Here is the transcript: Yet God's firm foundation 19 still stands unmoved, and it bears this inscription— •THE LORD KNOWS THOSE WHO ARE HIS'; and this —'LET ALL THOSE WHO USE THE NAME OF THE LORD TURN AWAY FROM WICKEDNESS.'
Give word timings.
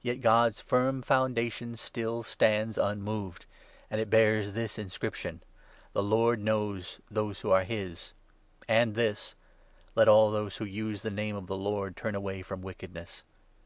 Yet 0.00 0.22
God's 0.22 0.58
firm 0.58 1.02
foundation 1.02 1.72
19 1.72 1.76
still 1.76 2.22
stands 2.22 2.78
unmoved, 2.78 3.44
and 3.90 4.00
it 4.00 4.08
bears 4.08 4.54
this 4.54 4.78
inscription— 4.78 5.42
•THE 5.94 6.02
LORD 6.02 6.40
KNOWS 6.42 7.00
THOSE 7.10 7.40
WHO 7.42 7.50
ARE 7.50 7.64
HIS'; 7.64 8.14
and 8.66 8.94
this 8.94 9.34
—'LET 9.94 10.08
ALL 10.08 10.30
THOSE 10.30 10.56
WHO 10.56 10.64
USE 10.64 11.02
THE 11.02 11.10
NAME 11.10 11.36
OF 11.36 11.46
THE 11.46 11.58
LORD 11.58 11.94
TURN 11.94 12.14
AWAY 12.14 12.40
FROM 12.40 12.62
WICKEDNESS.' 12.62 13.22